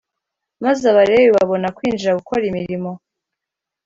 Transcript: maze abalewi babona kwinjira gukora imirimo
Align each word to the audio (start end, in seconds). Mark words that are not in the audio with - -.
maze 0.63 0.83
abalewi 0.91 1.27
babona 1.35 1.67
kwinjira 1.77 2.17
gukora 2.19 2.43
imirimo 2.51 2.91